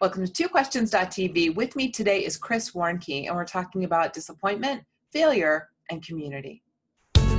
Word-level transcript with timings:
Welcome 0.00 0.26
to 0.26 0.32
Two 0.32 0.48
TwoQuestions.tv. 0.48 1.54
With 1.54 1.76
me 1.76 1.90
today 1.90 2.24
is 2.24 2.36
Chris 2.36 2.72
Warnke, 2.72 3.26
and 3.28 3.36
we're 3.36 3.44
talking 3.44 3.84
about 3.84 4.12
disappointment, 4.12 4.82
failure, 5.12 5.68
and 5.90 6.04
community. 6.04 6.62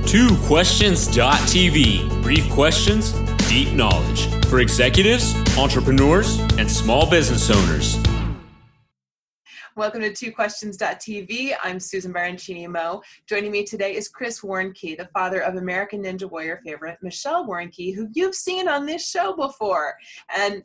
Two 0.06 0.28
TwoQuestions.tv. 0.28 2.22
Brief 2.22 2.48
questions, 2.50 3.12
deep 3.48 3.72
knowledge 3.72 4.28
for 4.46 4.60
executives, 4.60 5.34
entrepreneurs, 5.58 6.38
and 6.58 6.70
small 6.70 7.10
business 7.10 7.50
owners. 7.50 7.98
Welcome 9.76 10.02
to 10.02 10.14
Two 10.14 10.32
TwoQuestions.tv. 10.32 11.56
I'm 11.62 11.80
Susan 11.80 12.14
Baroncini 12.14 12.68
Moe. 12.68 13.02
Joining 13.26 13.50
me 13.50 13.64
today 13.64 13.96
is 13.96 14.08
Chris 14.08 14.40
Warnke, 14.40 14.96
the 14.96 15.08
father 15.12 15.40
of 15.40 15.56
American 15.56 16.04
Ninja 16.04 16.30
Warrior 16.30 16.60
favorite 16.64 16.98
Michelle 17.02 17.46
Warnke, 17.46 17.94
who 17.94 18.08
you've 18.14 18.36
seen 18.36 18.68
on 18.68 18.86
this 18.86 19.06
show 19.06 19.34
before. 19.34 19.96
And 20.34 20.62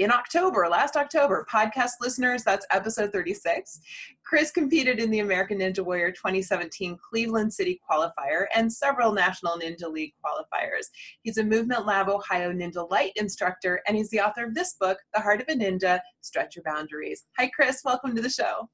in 0.00 0.10
October, 0.10 0.66
last 0.66 0.96
October. 0.96 1.46
Podcast 1.50 1.90
listeners, 2.00 2.42
that's 2.42 2.64
episode 2.70 3.12
36. 3.12 3.80
Chris 4.24 4.50
competed 4.50 4.98
in 4.98 5.10
the 5.10 5.18
American 5.18 5.58
Ninja 5.58 5.84
Warrior 5.84 6.10
2017 6.10 6.96
Cleveland 6.96 7.52
City 7.52 7.78
qualifier 7.88 8.46
and 8.54 8.72
several 8.72 9.12
National 9.12 9.58
Ninja 9.58 9.92
League 9.92 10.14
qualifiers. 10.24 10.86
He's 11.22 11.36
a 11.36 11.44
Movement 11.44 11.84
Lab 11.84 12.08
Ohio 12.08 12.50
Ninja 12.50 12.90
Light 12.90 13.12
instructor, 13.16 13.82
and 13.86 13.94
he's 13.94 14.08
the 14.08 14.20
author 14.20 14.46
of 14.46 14.54
this 14.54 14.74
book, 14.80 14.96
The 15.12 15.20
Heart 15.20 15.42
of 15.42 15.48
a 15.48 15.52
Ninja 15.52 16.00
Stretch 16.22 16.56
Your 16.56 16.62
Boundaries. 16.62 17.26
Hi, 17.38 17.50
Chris. 17.54 17.82
Welcome 17.84 18.16
to 18.16 18.22
the 18.22 18.30
show. 18.30 18.70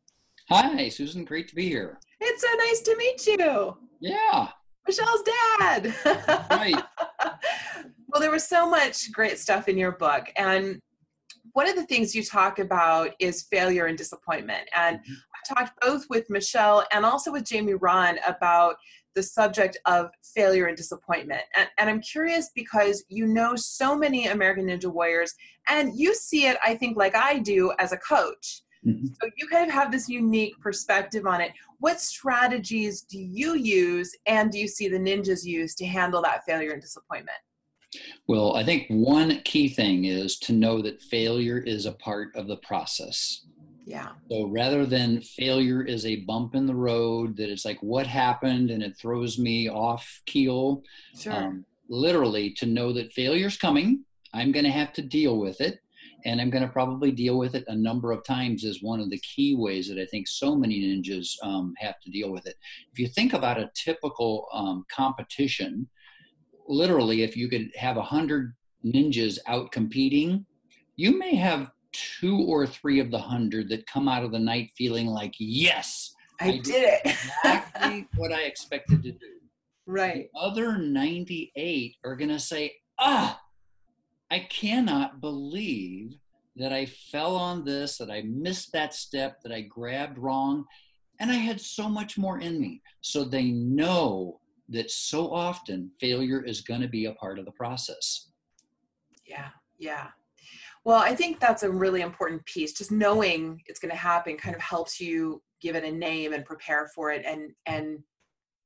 Hi, 0.49 0.89
Susan. 0.89 1.25
Great 1.25 1.49
to 1.49 1.57
be 1.57 1.69
here. 1.69 1.99
It's 2.21 2.43
so 2.43 2.49
nice 2.57 2.81
to 2.83 2.97
meet 2.97 3.27
you. 3.27 3.77
Yeah. 3.99 4.49
Michelle's 4.87 5.25
dad. 5.59 5.95
right. 6.51 6.85
well, 8.07 8.21
there 8.21 8.31
was 8.31 8.47
so 8.47 8.71
much 8.71 9.11
great 9.11 9.41
stuff 9.41 9.69
in 9.69 9.77
your 9.77 9.93
book, 9.93 10.33
and 10.37 10.79
one 11.57 11.67
of 11.67 11.75
the 11.75 11.87
things 11.87 12.15
you 12.15 12.23
talk 12.23 12.59
about 12.59 13.13
is 13.19 13.47
failure 13.51 13.87
and 13.87 13.97
disappointment. 13.97 14.69
And 14.77 14.99
mm-hmm. 14.99 15.13
I 15.15 15.55
talked 15.55 15.81
both 15.81 16.05
with 16.11 16.29
Michelle 16.29 16.85
and 16.93 17.07
also 17.07 17.33
with 17.33 17.45
Jamie 17.45 17.73
Rahn 17.73 18.19
about 18.29 18.77
the 19.15 19.23
subject 19.23 19.79
of 19.87 20.11
failure 20.35 20.67
and 20.67 20.77
disappointment. 20.77 21.41
And, 21.57 21.67
and, 21.79 21.89
I'm 21.89 22.03
curious 22.03 22.51
because 22.55 23.03
you 23.09 23.27
know 23.27 23.57
so 23.57 23.97
many 23.97 24.27
American 24.27 24.67
Ninja 24.67 24.93
Warriors, 24.93 25.33
and 25.67 25.99
you 25.99 26.15
see 26.15 26.47
it, 26.47 26.59
I 26.63 26.75
think, 26.75 26.99
like 26.99 27.17
I 27.17 27.39
do 27.39 27.73
as 27.79 27.93
a 27.93 27.97
coach. 27.97 28.61
Mm-hmm. 28.87 29.07
So 29.07 29.31
you 29.39 29.49
kind 29.49 29.67
of 29.67 29.73
have 29.73 29.91
this 29.91 30.11
unique 30.11 30.61
perspective 30.61 31.27
on 31.27 31.41
it. 31.41 31.53
What 31.79 32.03
strategies 32.03 33.01
do 33.01 33.19
you 33.19 33.55
use, 33.55 34.15
and 34.27 34.53
do 34.53 34.59
you 34.59 34.69
see 34.69 34.89
the 34.89 34.99
ninjas 34.99 35.43
use 35.43 35.75
to 35.77 35.87
handle 35.87 36.21
that 36.21 36.45
failure 36.45 36.73
and 36.73 36.83
disappointment? 36.83 37.39
Well, 38.27 38.57
I 38.57 38.65
think 38.65 38.87
one 38.89 39.41
key 39.45 39.69
thing 39.69 40.05
is 40.05 40.39
to 40.41 40.53
know 40.53 40.83
that 40.83 41.03
failure 41.03 41.59
is 41.59 41.87
a 41.87 41.93
part 41.93 42.35
of 42.35 42.49
the 42.49 42.57
process. 42.57 43.43
Yeah. 43.87 44.09
So 44.31 44.49
rather 44.49 44.85
than 44.85 45.21
failure 45.21 45.83
is 45.83 46.05
a 46.05 46.25
bump 46.25 46.57
in 46.57 46.67
the 46.67 46.75
road 46.75 47.37
that 47.37 47.51
it's 47.51 47.65
like 47.65 47.79
what 47.81 48.07
happened 48.07 48.71
and 48.71 48.83
it 48.83 48.99
throws 48.99 49.39
me 49.39 49.69
off 49.71 50.23
keel. 50.27 50.83
Sure. 51.17 51.33
Um, 51.33 51.65
literally 51.89 52.51
to 52.55 52.67
know 52.67 52.93
that 52.93 53.13
failure's 53.13 53.57
coming. 53.57 54.05
I'm 54.35 54.51
going 54.51 54.65
to 54.65 54.73
have 54.73 54.93
to 54.95 55.03
deal 55.03 55.39
with 55.39 55.61
it. 55.61 55.79
And 56.25 56.41
I'm 56.41 56.51
going 56.51 56.65
to 56.65 56.73
probably 56.73 57.13
deal 57.13 57.39
with 57.39 57.55
it 57.55 57.65
a 57.69 57.77
number 57.77 58.11
of 58.11 58.25
times 58.25 58.65
is 58.65 58.83
one 58.83 58.99
of 58.99 59.11
the 59.11 59.21
key 59.21 59.55
ways 59.55 59.89
that 59.89 60.01
I 60.01 60.07
think 60.07 60.27
so 60.27 60.57
many 60.57 60.81
ninjas 60.81 61.35
um, 61.45 61.73
have 61.79 62.01
to 62.01 62.11
deal 62.11 62.33
with 62.33 62.47
it. 62.47 62.57
If 62.93 62.99
you 62.99 63.07
think 63.07 63.33
about 63.33 63.61
a 63.61 63.71
typical 63.77 64.49
um, 64.53 64.85
competition, 64.91 65.89
literally, 66.69 67.23
if 67.23 67.37
you 67.37 67.49
could 67.49 67.71
have 67.77 67.97
a 67.97 68.03
hundred 68.03 68.55
ninjas 68.85 69.39
out 69.47 69.73
competing, 69.73 70.47
you 70.97 71.19
may 71.19 71.35
have 71.35 71.71
two 71.93 72.39
or 72.39 72.67
three 72.67 73.01
of 73.01 73.11
the 73.11 73.19
hundred 73.19 73.69
that 73.69 73.87
come 73.87 74.09
out 74.09 74.25
of 74.25 74.33
the 74.33 74.39
night 74.39 74.71
feeling 74.77 75.07
like, 75.07 75.35
yes, 75.39 76.15
I, 76.41 76.49
I 76.49 76.51
did, 76.53 76.65
did 76.65 76.85
it. 76.85 77.01
exactly 77.05 78.09
what 78.17 78.33
I 78.33 78.43
expected 78.43 79.03
to 79.03 79.13
do. 79.13 79.27
Right. 79.87 80.29
The 80.35 80.41
other 80.41 80.77
98 80.79 81.97
are 82.05 82.17
going 82.17 82.29
to 82.31 82.39
say, 82.39 82.75
ah, 82.99 83.41
I 84.31 84.41
cannot 84.41 85.21
believe 85.21 86.15
that 86.57 86.73
I 86.73 86.87
fell 86.87 87.37
on 87.37 87.65
this, 87.65 87.99
that 87.99 88.11
I 88.11 88.23
missed 88.23 88.73
that 88.73 88.95
step, 88.95 89.41
that 89.43 89.53
I 89.53 89.61
grabbed 89.63 90.19
wrong. 90.19 90.65
And 91.21 91.31
I 91.31 91.37
had 91.37 91.61
so 91.61 91.89
much 91.89 92.19
more 92.19 92.41
in 92.41 92.61
me. 92.61 92.83
So 93.01 93.25
they 93.25 93.45
know 93.45 94.41
that 94.69 94.91
so 94.91 95.33
often 95.33 95.91
failure 96.01 96.45
is 96.45 96.61
going 96.61 96.81
to 96.81 96.89
be 96.89 97.07
a 97.07 97.13
part 97.13 97.39
of 97.39 97.45
the 97.45 97.53
process. 97.53 98.31
Yeah, 99.27 99.49
yeah. 99.79 100.09
Well, 100.85 100.99
I 100.99 101.15
think 101.15 101.41
that's 101.41 101.63
a 101.63 101.71
really 101.71 102.01
important 102.01 102.45
piece. 102.47 102.73
Just 102.73 102.93
knowing 102.93 103.61
it's 103.67 103.81
going 103.81 103.91
to 103.91 103.97
happen 103.97 104.37
kind 104.37 104.55
of 104.55 104.63
helps 104.63 105.01
you 105.01 105.43
give 105.61 105.75
it 105.75 105.85
a 105.85 105.91
name 105.91 106.33
and 106.33 106.45
prepare 106.45 106.89
for 106.95 107.11
it 107.11 107.25
and 107.25 107.53
and 107.67 107.99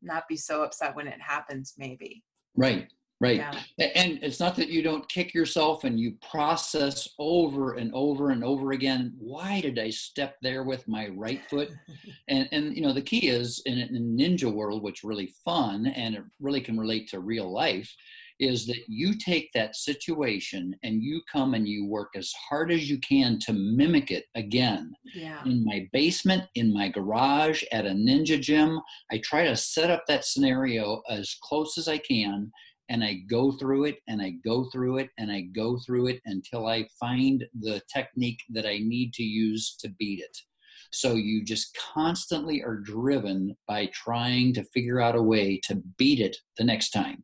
not 0.03 0.29
be 0.29 0.37
so 0.37 0.63
upset 0.63 0.97
when 0.97 1.07
it 1.07 1.21
happens 1.21 1.75
maybe. 1.79 2.23
Right 2.57 2.89
right 3.21 3.37
yeah. 3.77 3.87
and 3.95 4.19
it's 4.23 4.41
not 4.41 4.57
that 4.57 4.69
you 4.69 4.83
don't 4.83 5.09
kick 5.09 5.35
yourself 5.35 5.85
and 5.85 6.01
you 6.01 6.15
process 6.31 7.09
over 7.19 7.75
and 7.75 7.93
over 7.95 8.31
and 8.31 8.43
over 8.43 8.73
again 8.73 9.13
why 9.19 9.61
did 9.61 9.79
i 9.79 9.91
step 9.91 10.37
there 10.43 10.65
with 10.65 10.87
my 10.89 11.09
right 11.09 11.43
foot 11.49 11.71
and 12.29 12.49
and 12.53 12.75
you 12.75 12.83
know 12.83 12.93
the 12.93 13.03
key 13.03 13.29
is 13.29 13.63
in, 13.67 13.79
in 13.79 14.17
ninja 14.17 14.53
world 14.53 14.83
which 14.83 15.05
really 15.05 15.33
fun 15.45 15.87
and 15.89 16.15
it 16.15 16.23
really 16.41 16.61
can 16.61 16.79
relate 16.79 17.09
to 17.09 17.21
real 17.21 17.53
life 17.53 17.95
is 18.41 18.67
that 18.67 18.81
you 18.89 19.15
take 19.15 19.53
that 19.53 19.77
situation 19.77 20.75
and 20.83 21.03
you 21.03 21.21
come 21.31 21.53
and 21.53 21.69
you 21.69 21.85
work 21.85 22.13
as 22.17 22.33
hard 22.33 22.73
as 22.73 22.89
you 22.89 22.99
can 22.99 23.39
to 23.39 23.53
mimic 23.53 24.11
it 24.11 24.25
again. 24.35 24.95
Yeah. 25.15 25.45
In 25.45 25.63
my 25.63 25.89
basement, 25.93 26.45
in 26.55 26.73
my 26.73 26.89
garage, 26.89 27.63
at 27.71 27.85
a 27.85 27.91
ninja 27.91 28.41
gym, 28.41 28.81
I 29.13 29.19
try 29.19 29.45
to 29.45 29.55
set 29.55 29.91
up 29.91 30.05
that 30.09 30.25
scenario 30.25 31.03
as 31.09 31.37
close 31.43 31.77
as 31.77 31.87
I 31.87 31.99
can 31.99 32.51
and 32.91 33.05
I 33.05 33.23
go 33.31 33.53
through 33.53 33.85
it 33.85 33.99
and 34.09 34.21
I 34.21 34.35
go 34.45 34.65
through 34.65 34.99
it 34.99 35.11
and 35.17 35.31
I 35.31 35.43
go 35.43 35.79
through 35.79 36.09
it 36.09 36.21
until 36.27 36.67
I 36.67 36.89
find 36.99 37.45
the 37.61 37.81
technique 37.93 38.41
that 38.51 38.67
I 38.67 38.79
need 38.79 39.15
to 39.15 39.23
use 39.23 39.77
to 39.77 39.89
beat 39.99 40.19
it. 40.19 40.37
So 40.93 41.15
you 41.15 41.45
just 41.45 41.79
constantly 41.95 42.63
are 42.63 42.77
driven 42.77 43.57
by 43.69 43.87
trying 43.95 44.53
to 44.55 44.65
figure 44.75 45.01
out 45.01 45.15
a 45.15 45.23
way 45.23 45.61
to 45.69 45.77
beat 45.99 46.19
it 46.19 46.37
the 46.59 46.65
next 46.65 46.91
time. 46.91 47.23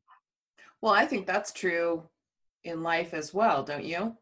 Well, 0.81 0.95
I 0.95 1.05
think 1.05 1.27
that's 1.27 1.53
true 1.53 2.05
in 2.63 2.85
life 2.85 3.13
as 3.13 3.35
well, 3.35 3.65
don't 3.65 3.85
you? 3.85 4.17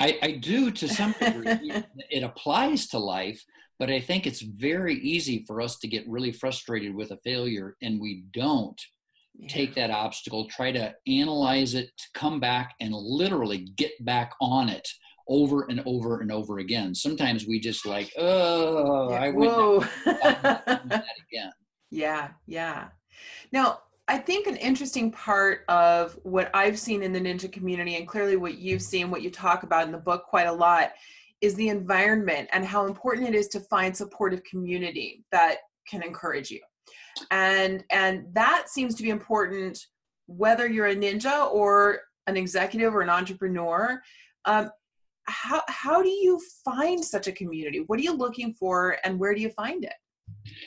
I, 0.00 0.18
I 0.22 0.30
do 0.32 0.70
to 0.70 0.88
some 0.88 1.14
degree. 1.20 1.72
it 2.10 2.22
applies 2.22 2.86
to 2.88 2.98
life, 2.98 3.42
but 3.78 3.90
I 3.90 4.00
think 4.00 4.26
it's 4.26 4.40
very 4.40 4.94
easy 4.94 5.44
for 5.46 5.60
us 5.60 5.78
to 5.80 5.88
get 5.88 6.08
really 6.08 6.32
frustrated 6.32 6.94
with 6.94 7.10
a 7.10 7.18
failure 7.18 7.76
and 7.82 8.00
we 8.00 8.24
don't 8.32 8.80
yeah. 9.38 9.48
take 9.48 9.74
that 9.74 9.90
obstacle, 9.90 10.46
try 10.48 10.72
to 10.72 10.94
analyze 11.06 11.74
it, 11.74 11.90
come 12.14 12.40
back 12.40 12.74
and 12.80 12.92
literally 12.92 13.68
get 13.76 13.92
back 14.04 14.32
on 14.40 14.68
it 14.68 14.86
over 15.28 15.64
and 15.68 15.82
over 15.86 16.20
and 16.20 16.32
over 16.32 16.58
again. 16.58 16.94
Sometimes 16.94 17.46
we 17.46 17.60
just 17.60 17.86
like, 17.86 18.10
oh, 18.18 19.10
yeah, 19.10 19.22
I 19.22 19.30
went 19.30 19.86
that 20.04 21.04
again. 21.30 21.52
Yeah, 21.90 22.28
yeah. 22.46 22.88
Now, 23.52 23.80
I 24.08 24.16
think 24.16 24.46
an 24.46 24.56
interesting 24.56 25.12
part 25.12 25.64
of 25.68 26.18
what 26.22 26.50
I've 26.54 26.78
seen 26.78 27.02
in 27.02 27.12
the 27.12 27.20
ninja 27.20 27.52
community, 27.52 27.96
and 27.96 28.08
clearly 28.08 28.36
what 28.36 28.58
you've 28.58 28.82
seen, 28.82 29.10
what 29.10 29.22
you 29.22 29.30
talk 29.30 29.64
about 29.64 29.84
in 29.84 29.92
the 29.92 29.98
book 29.98 30.24
quite 30.24 30.46
a 30.46 30.52
lot, 30.52 30.92
is 31.40 31.54
the 31.54 31.68
environment 31.68 32.48
and 32.52 32.64
how 32.64 32.86
important 32.86 33.28
it 33.28 33.34
is 33.34 33.48
to 33.48 33.60
find 33.60 33.96
supportive 33.96 34.42
community 34.44 35.24
that 35.30 35.58
can 35.86 36.02
encourage 36.02 36.50
you 36.50 36.60
and 37.30 37.84
and 37.90 38.26
that 38.32 38.68
seems 38.68 38.94
to 38.96 39.02
be 39.02 39.10
important 39.10 39.86
whether 40.26 40.68
you're 40.68 40.88
a 40.88 40.96
ninja 40.96 41.50
or 41.52 42.00
an 42.26 42.36
executive 42.36 42.94
or 42.94 43.00
an 43.00 43.10
entrepreneur. 43.10 44.02
Um, 44.44 44.70
how 45.24 45.62
how 45.68 46.02
do 46.02 46.08
you 46.08 46.40
find 46.64 47.04
such 47.04 47.26
a 47.26 47.32
community? 47.32 47.84
What 47.86 47.98
are 47.98 48.02
you 48.02 48.14
looking 48.14 48.54
for 48.54 48.98
and 49.04 49.18
where 49.18 49.34
do 49.34 49.40
you 49.40 49.50
find 49.50 49.84
it? 49.84 49.94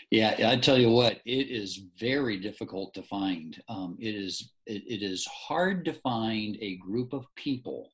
Yeah 0.09 0.35
i 0.49 0.57
tell 0.57 0.77
you 0.77 0.89
what 0.89 1.21
it 1.25 1.47
is 1.49 1.83
very 1.99 2.37
difficult 2.37 2.93
to 2.93 3.03
find. 3.03 3.61
Um, 3.69 3.97
it 3.99 4.15
is 4.15 4.51
it, 4.65 4.83
it 4.87 5.03
is 5.03 5.25
hard 5.25 5.85
to 5.85 5.93
find 5.93 6.57
a 6.61 6.77
group 6.77 7.13
of 7.13 7.25
people 7.35 7.91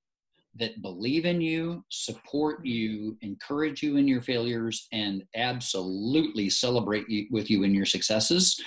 that 0.56 0.82
believe 0.82 1.26
in 1.26 1.42
you, 1.42 1.84
support 1.90 2.66
you, 2.66 3.18
encourage 3.22 3.84
you 3.84 3.98
in 3.98 4.08
your 4.08 4.22
failures, 4.22 4.88
and 4.92 5.24
absolutely 5.36 6.50
celebrate 6.50 7.08
you, 7.10 7.28
with 7.32 7.50
you 7.50 7.64
in 7.64 7.74
your 7.74 7.86
successes. 7.86 8.60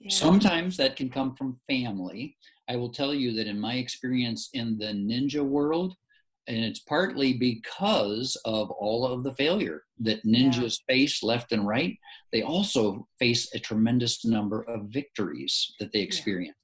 Yeah. 0.00 0.10
Sometimes 0.10 0.76
that 0.76 0.96
can 0.96 1.08
come 1.08 1.34
from 1.36 1.60
family. 1.68 2.36
I 2.68 2.76
will 2.76 2.90
tell 2.90 3.14
you 3.14 3.32
that 3.34 3.46
in 3.46 3.60
my 3.60 3.74
experience 3.74 4.50
in 4.54 4.78
the 4.78 4.86
ninja 4.86 5.44
world, 5.44 5.94
and 6.48 6.64
it's 6.64 6.80
partly 6.80 7.32
because 7.32 8.36
of 8.44 8.70
all 8.70 9.06
of 9.06 9.24
the 9.24 9.32
failure 9.34 9.82
that 10.00 10.24
ninjas 10.24 10.78
yeah. 10.88 10.94
face 10.94 11.22
left 11.22 11.52
and 11.52 11.66
right, 11.66 11.96
they 12.32 12.42
also 12.42 13.06
face 13.18 13.52
a 13.54 13.58
tremendous 13.58 14.24
number 14.24 14.62
of 14.62 14.88
victories 14.88 15.74
that 15.80 15.92
they 15.92 16.00
experience. 16.00 16.56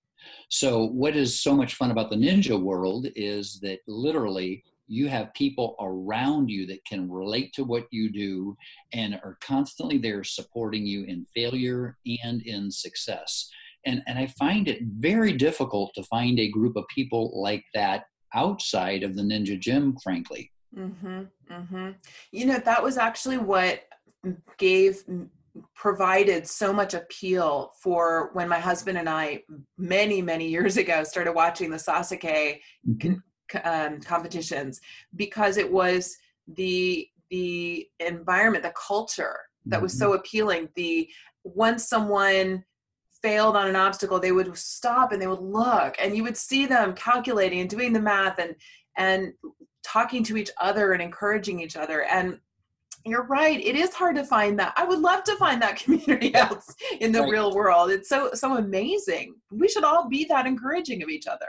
So, 0.52 0.84
what 0.84 1.16
is 1.16 1.40
so 1.40 1.56
much 1.56 1.76
fun 1.76 1.93
about 1.93 2.10
the 2.10 2.16
ninja 2.16 2.60
world 2.60 3.06
is 3.16 3.58
that 3.60 3.78
literally 3.88 4.62
you 4.87 5.08
have 5.08 5.32
people 5.32 5.75
around 5.81 6.50
you 6.50 6.66
that 6.66 6.84
can 6.84 7.10
relate 7.10 7.54
to 7.54 7.64
what 7.64 7.87
you 7.90 8.12
do 8.12 8.54
and 8.93 9.14
are 9.25 9.38
constantly 9.40 9.96
there 9.96 10.22
supporting 10.22 10.87
you 10.87 11.04
in 11.04 11.25
failure 11.34 11.96
and 12.22 12.43
in 12.43 12.70
success. 12.70 13.49
And, 13.87 14.02
and 14.06 14.19
I 14.19 14.26
find 14.26 14.69
it 14.69 14.82
very 14.82 15.32
difficult 15.32 15.93
to 15.94 16.02
find 16.02 16.38
a 16.38 16.50
group 16.50 16.76
of 16.76 16.84
people 16.94 17.32
like 17.34 17.64
that 17.72 18.04
outside 18.34 19.04
of 19.04 19.16
the 19.16 19.22
Ninja 19.22 19.58
Gym, 19.58 19.96
frankly. 20.02 20.52
Mm-hmm, 20.76 21.22
mm-hmm. 21.50 21.90
You 22.31 22.44
know, 22.44 22.58
that 22.58 22.82
was 22.82 22.99
actually 22.99 23.38
what 23.38 23.84
gave 24.58 25.02
provided 25.75 26.46
so 26.46 26.72
much 26.72 26.94
appeal 26.94 27.72
for 27.81 28.31
when 28.32 28.49
my 28.49 28.58
husband 28.58 28.96
and 28.96 29.08
I 29.08 29.43
many 29.76 30.22
many 30.22 30.49
years 30.49 30.76
ago 30.76 31.04
started 31.04 31.32
watching 31.32 31.70
the 31.70 31.76
Sasuke 31.76 32.60
mm-hmm. 32.88 33.14
um, 33.64 34.00
competitions 34.00 34.81
because 35.14 35.56
it 35.56 35.70
was 35.70 36.16
the 36.49 37.06
the 37.31 37.87
environment 38.00 38.64
the 38.64 38.72
culture 38.72 39.37
that 39.66 39.81
was 39.81 39.96
so 39.96 40.08
mm-hmm. 40.08 40.19
appealing 40.19 40.69
the 40.75 41.08
once 41.44 41.88
someone 41.88 42.64
failed 43.22 43.56
on 43.56 43.69
an 43.69 43.76
obstacle 43.76 44.19
they 44.19 44.32
would 44.32 44.56
stop 44.56 45.12
and 45.12 45.20
they 45.20 45.26
would 45.26 45.40
look 45.40 45.94
and 46.00 46.16
you 46.16 46.22
would 46.22 46.37
see 46.37 46.66
them 46.66 46.94
calculating 46.94 47.60
and 47.60 47.70
doing 47.70 47.93
the 47.93 48.00
math 48.00 48.38
and 48.38 48.54
and 48.96 49.32
talking 49.84 50.22
to 50.25 50.37
each 50.37 50.50
other 50.60 50.93
and 50.93 51.02
encouraging 51.02 51.60
each 51.60 51.76
other 51.76 52.04
and 52.04 52.38
you're 53.04 53.25
right. 53.25 53.60
It 53.60 53.76
is 53.76 53.94
hard 53.94 54.16
to 54.16 54.25
find 54.25 54.58
that. 54.58 54.72
I 54.76 54.84
would 54.84 55.00
love 55.00 55.25
to 55.25 55.37
find 55.37 55.60
that 55.62 55.76
community 55.82 56.34
out 56.34 56.62
in 57.00 57.12
the 57.12 57.20
right. 57.20 57.31
real 57.31 57.54
world. 57.54 57.90
It's 57.90 58.08
so 58.08 58.31
so 58.34 58.56
amazing. 58.56 59.34
We 59.50 59.69
should 59.69 59.84
all 59.84 60.08
be 60.08 60.25
that 60.26 60.46
encouraging 60.46 61.02
of 61.02 61.08
each 61.08 61.26
other. 61.26 61.46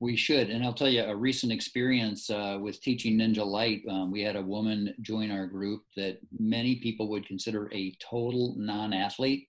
We 0.00 0.16
should. 0.16 0.50
And 0.50 0.64
i'll 0.64 0.74
tell 0.74 0.88
you 0.88 1.04
a 1.04 1.16
recent 1.16 1.52
experience 1.52 2.28
uh, 2.28 2.58
with 2.60 2.80
teaching 2.82 3.18
ninja 3.18 3.46
light 3.46 3.82
um, 3.88 4.10
we 4.10 4.22
had 4.22 4.36
a 4.36 4.42
woman 4.42 4.94
join 5.00 5.30
our 5.30 5.46
group 5.46 5.82
that 5.96 6.18
many 6.38 6.76
people 6.76 7.08
would 7.08 7.26
consider 7.26 7.70
a 7.72 7.94
total 8.00 8.54
non-athlete 8.58 9.48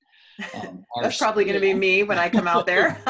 um, 0.55 0.85
That's 1.01 1.17
probably 1.17 1.43
going 1.43 1.55
to 1.55 1.61
be 1.61 1.73
me 1.73 2.03
when 2.03 2.17
I 2.17 2.29
come 2.29 2.47
out 2.47 2.65
there. 2.65 3.01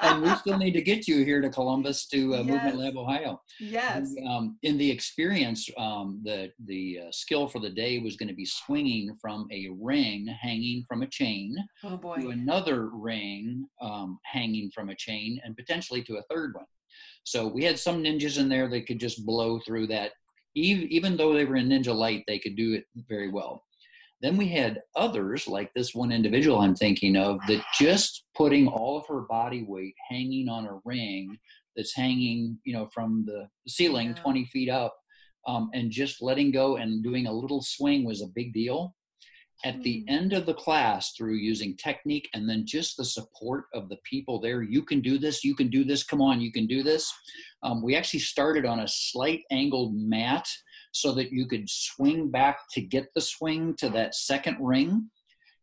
and 0.00 0.22
we 0.22 0.34
still 0.36 0.58
need 0.58 0.72
to 0.72 0.82
get 0.82 1.06
you 1.06 1.24
here 1.24 1.40
to 1.40 1.48
Columbus 1.48 2.06
to 2.08 2.34
uh, 2.34 2.38
yes. 2.38 2.46
Movement 2.46 2.76
Lab 2.78 2.96
Ohio. 2.96 3.40
Yes. 3.60 4.14
And, 4.16 4.28
um, 4.28 4.58
in 4.62 4.78
the 4.78 4.90
experience, 4.90 5.68
um, 5.78 6.20
the 6.24 6.50
the 6.66 7.00
uh, 7.06 7.10
skill 7.10 7.48
for 7.48 7.60
the 7.60 7.70
day 7.70 7.98
was 7.98 8.16
going 8.16 8.28
to 8.28 8.34
be 8.34 8.46
swinging 8.46 9.16
from 9.20 9.46
a 9.52 9.68
ring 9.80 10.26
hanging 10.40 10.84
from 10.88 11.02
a 11.02 11.06
chain 11.06 11.56
oh 11.84 11.98
to 12.20 12.30
another 12.30 12.88
ring 12.88 13.66
um, 13.80 14.18
hanging 14.24 14.70
from 14.74 14.90
a 14.90 14.94
chain, 14.94 15.40
and 15.44 15.56
potentially 15.56 16.02
to 16.04 16.16
a 16.16 16.22
third 16.30 16.54
one. 16.54 16.66
So 17.24 17.46
we 17.46 17.64
had 17.64 17.78
some 17.78 18.02
ninjas 18.02 18.38
in 18.38 18.48
there 18.48 18.68
that 18.68 18.86
could 18.86 19.00
just 19.00 19.26
blow 19.26 19.58
through 19.60 19.88
that. 19.88 20.12
Even, 20.54 20.88
even 20.88 21.16
though 21.16 21.34
they 21.34 21.44
were 21.44 21.56
in 21.56 21.68
Ninja 21.68 21.94
Light, 21.94 22.24
they 22.26 22.38
could 22.38 22.56
do 22.56 22.72
it 22.72 22.84
very 23.08 23.28
well. 23.28 23.62
Then 24.22 24.36
we 24.36 24.48
had 24.48 24.80
others, 24.94 25.46
like 25.46 25.72
this 25.74 25.94
one 25.94 26.10
individual 26.10 26.58
I'm 26.58 26.74
thinking 26.74 27.16
of, 27.16 27.38
that 27.48 27.62
just 27.78 28.24
putting 28.34 28.66
all 28.66 28.96
of 28.96 29.06
her 29.08 29.22
body 29.22 29.64
weight 29.68 29.94
hanging 30.08 30.48
on 30.48 30.66
a 30.66 30.80
ring 30.84 31.36
that's 31.76 31.94
hanging, 31.94 32.58
you 32.64 32.72
know, 32.72 32.88
from 32.92 33.24
the 33.26 33.48
ceiling 33.68 34.08
yeah. 34.08 34.14
20 34.14 34.46
feet 34.46 34.70
up, 34.70 34.96
um, 35.46 35.70
and 35.74 35.90
just 35.90 36.22
letting 36.22 36.50
go 36.50 36.76
and 36.76 37.04
doing 37.04 37.26
a 37.26 37.32
little 37.32 37.62
swing 37.62 38.04
was 38.04 38.22
a 38.22 38.28
big 38.34 38.52
deal. 38.52 38.94
At 39.64 39.82
the 39.82 40.04
mm. 40.08 40.12
end 40.12 40.32
of 40.32 40.44
the 40.44 40.54
class, 40.54 41.12
through 41.12 41.34
using 41.34 41.76
technique 41.76 42.28
and 42.34 42.48
then 42.48 42.66
just 42.66 42.96
the 42.96 43.04
support 43.04 43.64
of 43.72 43.88
the 43.88 43.98
people 44.04 44.40
there, 44.40 44.62
you 44.62 44.82
can 44.82 45.00
do 45.00 45.18
this, 45.18 45.44
you 45.44 45.54
can 45.54 45.68
do 45.68 45.84
this, 45.84 46.02
come 46.02 46.20
on, 46.20 46.40
you 46.40 46.52
can 46.52 46.66
do 46.66 46.82
this. 46.82 47.10
Um, 47.62 47.82
we 47.82 47.96
actually 47.96 48.20
started 48.20 48.66
on 48.66 48.80
a 48.80 48.88
slight 48.88 49.42
angled 49.50 49.94
mat 49.94 50.46
so 51.00 51.12
that 51.12 51.32
you 51.32 51.46
could 51.46 51.68
swing 51.68 52.30
back 52.30 52.58
to 52.72 52.80
get 52.80 53.08
the 53.14 53.20
swing 53.20 53.74
to 53.78 53.88
that 53.90 54.14
second 54.14 54.56
ring. 54.60 55.10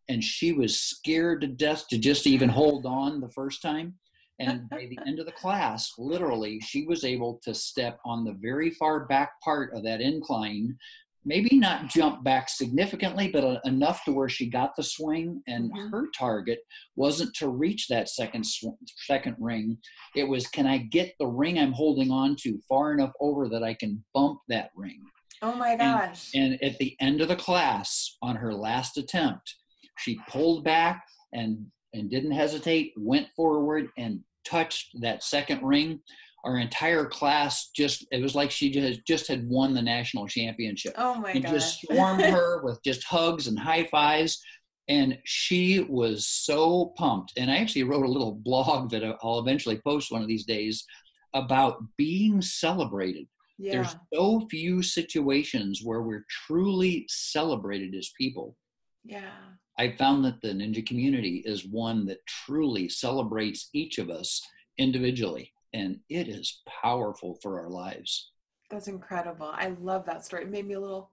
And 0.09 0.23
she 0.23 0.51
was 0.51 0.79
scared 0.79 1.41
to 1.41 1.47
death 1.47 1.87
to 1.89 1.97
just 1.97 2.27
even 2.27 2.49
hold 2.49 2.85
on 2.85 3.21
the 3.21 3.29
first 3.29 3.61
time. 3.61 3.95
And 4.39 4.69
by 4.69 4.87
the 4.89 4.99
end 5.07 5.19
of 5.19 5.25
the 5.25 5.31
class, 5.31 5.93
literally, 5.97 6.59
she 6.59 6.85
was 6.85 7.03
able 7.03 7.39
to 7.43 7.53
step 7.53 7.99
on 8.03 8.25
the 8.25 8.33
very 8.41 8.71
far 8.71 9.05
back 9.05 9.39
part 9.41 9.73
of 9.73 9.83
that 9.83 10.01
incline, 10.01 10.77
maybe 11.23 11.57
not 11.57 11.87
jump 11.87 12.23
back 12.23 12.49
significantly, 12.49 13.29
but 13.29 13.61
enough 13.63 14.03
to 14.03 14.11
where 14.11 14.27
she 14.27 14.49
got 14.49 14.75
the 14.75 14.83
swing. 14.83 15.41
And 15.47 15.71
mm-hmm. 15.71 15.89
her 15.89 16.07
target 16.17 16.59
wasn't 16.95 17.33
to 17.35 17.47
reach 17.47 17.87
that 17.87 18.09
second 18.09 18.45
sw- 18.45 18.75
second 19.05 19.37
ring. 19.39 19.77
It 20.15 20.25
was, 20.25 20.47
can 20.47 20.67
I 20.67 20.79
get 20.79 21.13
the 21.19 21.27
ring 21.27 21.57
I'm 21.57 21.71
holding 21.71 22.11
on 22.11 22.35
to 22.41 22.59
far 22.67 22.91
enough 22.91 23.13
over 23.21 23.47
that 23.49 23.63
I 23.63 23.75
can 23.75 24.03
bump 24.13 24.39
that 24.49 24.71
ring? 24.75 25.01
Oh 25.43 25.55
my 25.55 25.75
gosh. 25.75 26.31
And, 26.33 26.53
and, 26.53 26.63
at 26.63 26.77
the 26.79 26.95
end 27.01 27.19
of 27.19 27.27
the 27.27 27.35
class, 27.35 28.15
on 28.21 28.37
her 28.37 28.53
last 28.53 28.97
attempt, 28.97 29.55
she 29.99 30.17
pulled 30.29 30.63
back 30.63 31.03
and 31.33 31.67
and 31.93 32.09
didn't 32.09 32.31
hesitate, 32.31 32.93
went 32.97 33.27
forward 33.35 33.89
and 33.97 34.21
touched 34.45 34.99
that 35.01 35.21
second 35.21 35.61
ring. 35.61 35.99
Our 36.45 36.57
entire 36.57 37.05
class 37.05 37.69
just 37.75 38.05
it 38.11 38.21
was 38.21 38.35
like 38.35 38.51
she 38.51 38.71
just 38.71 39.05
just 39.05 39.27
had 39.27 39.47
won 39.47 39.73
the 39.73 39.81
national 39.81 40.27
championship. 40.27 40.93
Oh 40.97 41.15
my 41.15 41.31
and 41.31 41.45
just 41.45 41.81
swarmed 41.81 42.21
her 42.25 42.63
with 42.63 42.81
just 42.83 43.03
hugs 43.03 43.47
and 43.47 43.59
high 43.59 43.83
fives. 43.85 44.41
And 44.87 45.17
she 45.25 45.81
was 45.89 46.27
so 46.27 46.93
pumped. 46.97 47.33
And 47.37 47.51
I 47.51 47.57
actually 47.57 47.83
wrote 47.83 48.05
a 48.05 48.11
little 48.11 48.39
blog 48.43 48.91
that 48.91 49.03
I'll 49.21 49.39
eventually 49.39 49.79
post 49.85 50.11
one 50.11 50.21
of 50.21 50.27
these 50.27 50.45
days 50.45 50.85
about 51.33 51.77
being 51.97 52.41
celebrated 52.41 53.27
yeah. 53.57 53.71
There's 53.73 53.95
so 54.13 54.47
few 54.49 54.81
situations 54.81 55.81
where 55.83 56.01
we're 56.01 56.25
truly 56.47 57.05
celebrated 57.09 57.95
as 57.95 58.11
people. 58.17 58.57
Yeah. 59.03 59.31
I 59.77 59.95
found 59.97 60.23
that 60.25 60.41
the 60.41 60.49
ninja 60.49 60.85
community 60.85 61.43
is 61.45 61.67
one 61.67 62.05
that 62.05 62.25
truly 62.27 62.89
celebrates 62.89 63.69
each 63.73 63.97
of 63.97 64.09
us 64.09 64.41
individually, 64.77 65.51
and 65.73 65.99
it 66.09 66.27
is 66.27 66.61
powerful 66.83 67.39
for 67.41 67.59
our 67.59 67.69
lives. 67.69 68.31
That's 68.69 68.87
incredible. 68.87 69.51
I 69.53 69.75
love 69.81 70.05
that 70.05 70.25
story. 70.25 70.43
It 70.43 70.51
made 70.51 70.67
me 70.67 70.75
a 70.75 70.79
little 70.79 71.11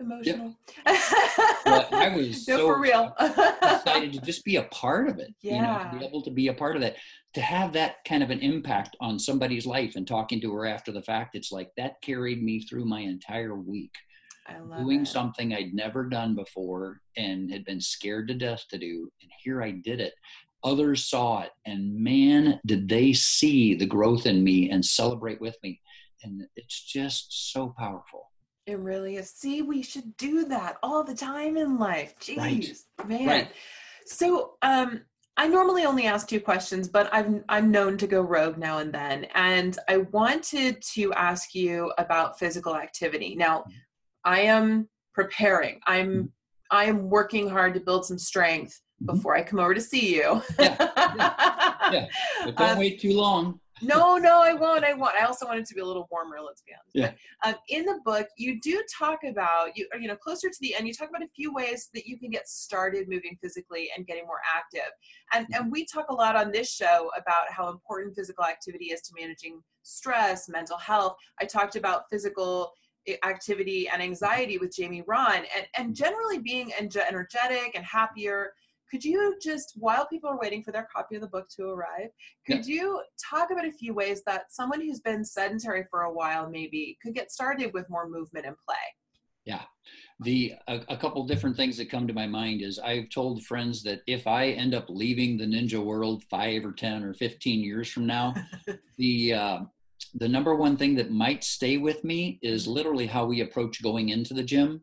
emotional. 0.00 0.54
well, 0.86 1.88
I 1.92 2.08
was 2.16 2.48
no, 2.48 2.56
so 2.56 2.66
for 2.66 2.80
real. 2.80 3.14
excited 3.18 4.12
to 4.14 4.20
just 4.24 4.44
be 4.44 4.56
a 4.56 4.64
part 4.64 5.08
of 5.08 5.18
it. 5.18 5.34
Yeah. 5.40 5.52
You 5.52 5.62
know, 5.62 5.90
to 5.92 5.98
be 5.98 6.04
able 6.06 6.22
to 6.22 6.30
be 6.30 6.48
a 6.48 6.54
part 6.54 6.76
of 6.76 6.82
that, 6.82 6.96
to 7.34 7.40
have 7.40 7.72
that 7.74 8.04
kind 8.04 8.22
of 8.22 8.30
an 8.30 8.40
impact 8.40 8.96
on 9.00 9.18
somebody's 9.18 9.66
life 9.66 9.96
and 9.96 10.06
talking 10.06 10.40
to 10.40 10.52
her 10.54 10.66
after 10.66 10.90
the 10.92 11.02
fact, 11.02 11.36
it's 11.36 11.52
like 11.52 11.70
that 11.76 12.00
carried 12.02 12.42
me 12.42 12.60
through 12.60 12.84
my 12.86 13.00
entire 13.00 13.54
week. 13.54 13.94
I 14.46 14.58
love 14.58 14.80
doing 14.80 15.02
it. 15.02 15.06
something 15.08 15.54
I'd 15.54 15.74
never 15.74 16.08
done 16.08 16.34
before 16.34 17.00
and 17.16 17.50
had 17.52 17.64
been 17.64 17.80
scared 17.80 18.26
to 18.28 18.34
death 18.34 18.64
to 18.70 18.78
do. 18.78 19.08
And 19.22 19.30
here 19.44 19.62
I 19.62 19.70
did 19.70 20.00
it. 20.00 20.14
Others 20.64 21.08
saw 21.08 21.42
it, 21.42 21.52
and 21.64 21.94
man, 21.94 22.60
did 22.66 22.86
they 22.86 23.14
see 23.14 23.74
the 23.74 23.86
growth 23.86 24.26
in 24.26 24.44
me 24.44 24.70
and 24.70 24.84
celebrate 24.84 25.40
with 25.40 25.56
me. 25.62 25.80
And 26.22 26.42
it's 26.54 26.82
just 26.82 27.52
so 27.52 27.74
powerful. 27.78 28.29
It 28.70 28.78
really 28.78 29.16
is. 29.16 29.30
See, 29.30 29.62
we 29.62 29.82
should 29.82 30.16
do 30.16 30.44
that 30.46 30.76
all 30.82 31.04
the 31.04 31.14
time 31.14 31.56
in 31.56 31.78
life. 31.78 32.14
Jeez, 32.20 32.38
right. 32.98 33.08
man. 33.08 33.26
Right. 33.26 33.48
So, 34.06 34.54
um, 34.62 35.02
I 35.36 35.46
normally 35.46 35.84
only 35.84 36.06
ask 36.06 36.28
two 36.28 36.40
questions, 36.40 36.88
but 36.88 37.08
I'm 37.12 37.44
I'm 37.48 37.70
known 37.70 37.96
to 37.98 38.06
go 38.06 38.20
rogue 38.20 38.58
now 38.58 38.78
and 38.78 38.92
then. 38.92 39.24
And 39.34 39.78
I 39.88 39.98
wanted 39.98 40.82
to 40.94 41.12
ask 41.14 41.54
you 41.54 41.92
about 41.98 42.38
physical 42.38 42.74
activity. 42.76 43.34
Now. 43.36 43.64
I 44.24 44.40
am 44.40 44.88
preparing. 45.14 45.80
I'm 45.86 46.08
mm-hmm. 46.08 46.26
I 46.70 46.84
am 46.84 47.10
working 47.10 47.48
hard 47.48 47.74
to 47.74 47.80
build 47.80 48.06
some 48.06 48.18
strength 48.18 48.80
mm-hmm. 49.02 49.14
before 49.14 49.36
I 49.36 49.42
come 49.42 49.58
over 49.58 49.74
to 49.74 49.80
see 49.80 50.14
you. 50.14 50.42
yeah, 50.58 50.76
yeah, 50.78 51.90
yeah. 51.92 52.06
But 52.44 52.56
don't 52.56 52.70
um, 52.70 52.78
wait 52.78 53.00
too 53.00 53.14
long 53.14 53.60
no, 53.82 54.16
no, 54.16 54.40
I 54.42 54.52
won't. 54.52 54.84
I 54.84 54.94
won't. 54.94 55.14
I 55.14 55.24
also 55.24 55.46
want 55.46 55.58
it 55.58 55.66
to 55.66 55.74
be 55.74 55.80
a 55.80 55.84
little 55.84 56.08
warmer. 56.10 56.38
Let's 56.44 56.62
be 56.62 56.72
honest. 56.72 56.94
Yeah. 56.94 57.12
But, 57.42 57.54
um, 57.54 57.60
in 57.68 57.84
the 57.84 58.00
book, 58.04 58.26
you 58.36 58.60
do 58.60 58.82
talk 58.98 59.20
about 59.24 59.76
you. 59.76 59.88
You 59.98 60.08
know, 60.08 60.16
closer 60.16 60.48
to 60.48 60.56
the 60.60 60.74
end, 60.74 60.86
you 60.86 60.94
talk 60.94 61.08
about 61.08 61.22
a 61.22 61.28
few 61.34 61.52
ways 61.52 61.88
that 61.94 62.06
you 62.06 62.18
can 62.18 62.30
get 62.30 62.48
started 62.48 63.08
moving 63.08 63.38
physically 63.42 63.90
and 63.96 64.06
getting 64.06 64.26
more 64.26 64.40
active. 64.54 64.90
And 65.32 65.46
and 65.52 65.70
we 65.70 65.84
talk 65.86 66.06
a 66.10 66.14
lot 66.14 66.36
on 66.36 66.50
this 66.50 66.72
show 66.72 67.10
about 67.16 67.50
how 67.50 67.68
important 67.68 68.14
physical 68.14 68.44
activity 68.44 68.86
is 68.86 69.00
to 69.02 69.12
managing 69.18 69.62
stress, 69.82 70.48
mental 70.48 70.78
health. 70.78 71.16
I 71.40 71.44
talked 71.44 71.76
about 71.76 72.04
physical 72.10 72.72
eh, 73.06 73.16
activity 73.24 73.88
and 73.88 74.02
anxiety 74.02 74.58
with 74.58 74.74
Jamie 74.74 75.02
Rahn, 75.06 75.44
and 75.56 75.66
and 75.76 75.94
generally 75.94 76.38
being 76.38 76.72
energetic 76.78 77.72
and 77.74 77.84
happier 77.84 78.52
could 78.90 79.04
you 79.04 79.36
just, 79.42 79.74
while 79.76 80.06
people 80.06 80.28
are 80.30 80.38
waiting 80.38 80.62
for 80.62 80.72
their 80.72 80.88
copy 80.94 81.14
of 81.14 81.22
the 81.22 81.28
book 81.28 81.48
to 81.56 81.68
arrive, 81.68 82.08
could 82.46 82.66
yeah. 82.66 82.74
you 82.74 83.02
talk 83.30 83.50
about 83.50 83.64
a 83.64 83.72
few 83.72 83.94
ways 83.94 84.22
that 84.26 84.52
someone 84.52 84.80
who's 84.80 85.00
been 85.00 85.24
sedentary 85.24 85.84
for 85.90 86.02
a 86.02 86.12
while 86.12 86.50
maybe 86.50 86.98
could 87.02 87.14
get 87.14 87.30
started 87.30 87.72
with 87.72 87.88
more 87.88 88.08
movement 88.08 88.46
and 88.46 88.56
play? 88.66 88.76
Yeah. 89.44 89.62
The 90.20 90.54
a, 90.68 90.80
a, 90.90 90.96
couple 90.96 91.26
different 91.26 91.56
things 91.56 91.76
that 91.78 91.90
come 91.90 92.06
to 92.06 92.12
my 92.12 92.26
mind 92.26 92.60
is 92.60 92.78
I've 92.78 93.08
told 93.08 93.42
friends 93.44 93.82
that 93.84 94.02
if 94.06 94.26
I 94.26 94.48
end 94.48 94.74
up 94.74 94.84
leaving 94.88 95.38
the 95.38 95.46
ninja 95.46 95.82
world 95.82 96.22
five 96.30 96.64
or 96.64 96.72
ten 96.72 97.02
or 97.02 97.14
fifteen 97.14 97.64
years 97.64 97.90
from 97.90 98.06
now, 98.06 98.34
the 98.98 99.32
uh, 99.32 99.60
the 100.14 100.28
number 100.28 100.54
one 100.54 100.76
thing 100.76 100.94
that 100.96 101.10
might 101.10 101.42
stay 101.42 101.78
with 101.78 102.04
me 102.04 102.38
is 102.42 102.66
literally 102.66 103.06
how 103.06 103.24
we 103.24 103.40
approach 103.40 103.82
going 103.82 104.10
into 104.10 104.34
the 104.34 104.42
gym. 104.42 104.82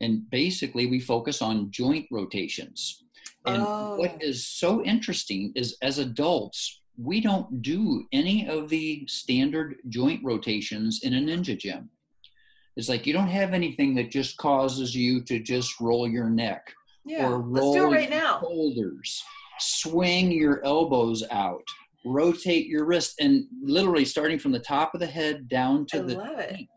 And 0.00 0.28
basically, 0.28 0.86
we 0.86 1.00
focus 1.00 1.40
on 1.40 1.70
joint 1.70 2.06
rotations. 2.10 3.03
And 3.46 3.66
Oh. 3.66 3.94
what 3.96 4.22
is 4.22 4.46
so 4.46 4.82
interesting 4.84 5.52
is 5.54 5.76
as 5.82 5.98
adults, 5.98 6.80
we 6.96 7.20
don't 7.20 7.60
do 7.62 8.06
any 8.12 8.46
of 8.48 8.68
the 8.68 9.04
standard 9.08 9.76
joint 9.88 10.22
rotations 10.24 11.00
in 11.02 11.14
a 11.14 11.20
ninja 11.20 11.58
gym. 11.58 11.90
It's 12.76 12.88
like 12.88 13.06
you 13.06 13.12
don't 13.12 13.28
have 13.28 13.52
anything 13.52 13.94
that 13.96 14.10
just 14.10 14.36
causes 14.36 14.94
you 14.96 15.22
to 15.24 15.38
just 15.38 15.78
roll 15.80 16.08
your 16.08 16.30
neck 16.30 16.72
Yeah. 17.04 17.26
or 17.26 17.40
roll 17.40 17.90
right 17.92 18.08
your 18.08 18.18
now. 18.18 18.40
shoulders, 18.40 19.22
swing 19.60 20.32
your 20.32 20.64
elbows 20.64 21.22
out, 21.30 21.64
rotate 22.04 22.66
your 22.66 22.84
wrist, 22.84 23.14
and 23.20 23.46
literally 23.62 24.04
starting 24.04 24.38
from 24.38 24.52
the 24.52 24.58
top 24.58 24.94
of 24.94 25.00
the 25.00 25.06
head 25.06 25.48
down 25.48 25.86
I 25.92 25.96
to 25.96 26.02
the 26.02 26.48
feet. 26.56 26.68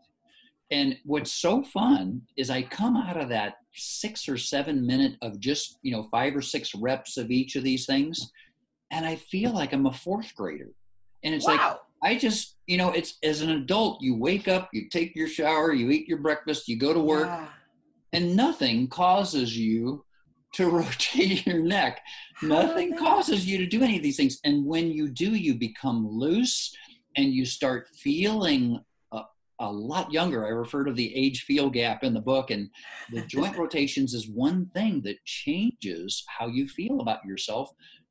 And 0.70 0.98
what's 1.04 1.32
so 1.32 1.62
fun 1.62 2.22
is 2.36 2.50
I 2.50 2.62
come 2.62 2.96
out 2.96 3.16
of 3.16 3.30
that 3.30 3.54
six 3.78 4.28
or 4.28 4.36
seven 4.36 4.86
minute 4.86 5.16
of 5.22 5.40
just, 5.40 5.78
you 5.82 5.92
know, 5.92 6.04
five 6.10 6.36
or 6.36 6.42
six 6.42 6.74
reps 6.74 7.16
of 7.16 7.30
each 7.30 7.56
of 7.56 7.62
these 7.64 7.86
things, 7.86 8.30
and 8.90 9.06
I 9.06 9.16
feel 9.16 9.52
like 9.52 9.72
I'm 9.72 9.86
a 9.86 9.92
fourth 9.92 10.34
grader. 10.36 10.70
And 11.24 11.34
it's 11.34 11.44
like. 11.46 11.60
I 12.00 12.16
just, 12.16 12.54
you 12.68 12.76
know, 12.78 12.90
it's 12.90 13.18
as 13.24 13.42
an 13.42 13.50
adult, 13.50 14.00
you 14.00 14.14
wake 14.14 14.46
up, 14.46 14.68
you 14.72 14.88
take 14.88 15.16
your 15.16 15.26
shower, 15.26 15.72
you 15.72 15.90
eat 15.90 16.06
your 16.06 16.18
breakfast, 16.18 16.68
you 16.68 16.78
go 16.78 16.94
to 16.94 17.00
work, 17.00 17.26
Yeah. 17.26 17.48
and 18.12 18.36
nothing 18.36 18.86
causes 18.86 19.58
you 19.58 20.04
to 20.54 20.68
rotate 20.70 21.44
your 21.44 21.58
neck. 21.58 22.00
How 22.36 22.46
Nothing 22.46 22.96
causes 22.96 23.44
you 23.46 23.58
to 23.58 23.66
do 23.66 23.82
any 23.82 23.96
of 23.96 24.04
these 24.04 24.16
things. 24.16 24.38
And 24.44 24.64
when 24.64 24.92
you 24.92 25.08
do, 25.08 25.34
you 25.34 25.56
become 25.56 26.06
loose 26.08 26.72
and 27.16 27.32
you 27.34 27.44
start 27.44 27.88
feeling 27.96 28.78
a, 29.60 29.70
lot 29.70 30.12
younger. 30.12 30.46
I 30.46 30.50
refer 30.50 30.84
to 30.84 30.92
the 30.92 31.14
age 31.14 31.42
feel 31.42 31.70
gap 31.70 32.04
in 32.04 32.14
the 32.14 32.20
book, 32.20 32.50
and 32.50 32.68
the 33.10 33.22
joint 33.26 33.56
rotations 33.56 34.14
is 34.14 34.28
one 34.28 34.66
thing 34.74 35.02
that 35.02 35.24
changes 35.24 36.24
how 36.26 36.46
you 36.46 36.68
feel 36.68 37.00
about 37.00 37.24
yourself 37.24 37.70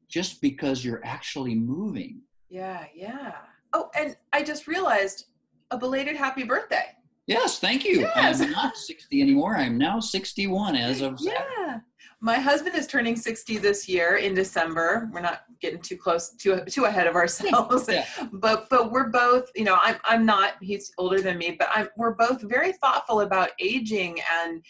just 0.09 0.41
because 0.41 0.83
you're 0.85 1.05
actually 1.05 1.55
moving. 1.55 2.21
Yeah, 2.49 2.85
yeah. 2.95 3.35
Oh, 3.73 3.89
and 3.95 4.15
I 4.31 4.43
just 4.43 4.67
realized 4.67 5.25
a 5.71 5.77
belated 5.77 6.15
happy 6.15 6.43
birthday. 6.43 6.85
Yes, 7.27 7.59
thank 7.59 7.83
you. 7.85 8.01
Yes. 8.01 8.41
I'm 8.41 8.51
not 8.63 8.77
60 8.77 9.21
anymore. 9.21 9.55
I'm 9.57 9.77
now 9.77 9.99
61 9.99 10.75
as 10.75 11.01
of 11.01 11.19
Saturday. 11.19 11.43
Yeah. 11.59 11.79
My 12.19 12.35
husband 12.39 12.75
is 12.75 12.87
turning 12.87 13.15
60 13.15 13.57
this 13.57 13.87
year 13.87 14.15
in 14.15 14.33
December. 14.33 15.07
We're 15.13 15.21
not 15.21 15.41
getting 15.61 15.79
too 15.81 15.97
close 15.97 16.31
too 16.31 16.61
too 16.65 16.85
ahead 16.85 17.05
of 17.05 17.15
ourselves. 17.15 17.87
Yeah. 17.87 18.05
But 18.33 18.67
but 18.69 18.91
we're 18.91 19.09
both, 19.09 19.51
you 19.55 19.65
know, 19.65 19.77
I'm 19.81 19.97
I'm 20.03 20.25
not 20.25 20.53
he's 20.61 20.91
older 20.97 21.21
than 21.21 21.37
me, 21.37 21.55
but 21.59 21.67
I'm 21.71 21.89
we're 21.95 22.15
both 22.15 22.41
very 22.41 22.71
thoughtful 22.71 23.21
about 23.21 23.49
aging 23.59 24.19
and 24.41 24.63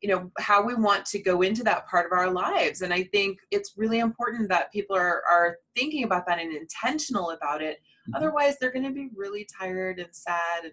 you 0.00 0.08
know 0.10 0.30
how 0.38 0.62
we 0.62 0.74
want 0.74 1.06
to 1.06 1.18
go 1.20 1.42
into 1.42 1.62
that 1.64 1.86
part 1.88 2.06
of 2.06 2.12
our 2.12 2.28
lives 2.28 2.80
and 2.82 2.92
i 2.92 3.04
think 3.04 3.38
it's 3.52 3.74
really 3.76 4.00
important 4.00 4.48
that 4.48 4.72
people 4.72 4.96
are 4.96 5.22
are 5.30 5.58
thinking 5.76 6.02
about 6.02 6.26
that 6.26 6.40
and 6.40 6.52
intentional 6.52 7.30
about 7.30 7.62
it 7.62 7.78
Mhm. 8.08 8.16
otherwise 8.16 8.56
they're 8.58 8.72
going 8.72 8.84
to 8.84 8.90
be 8.90 9.10
really 9.14 9.46
tired 9.60 10.00
and 10.00 10.08
sad 10.12 10.64
and 10.64 10.72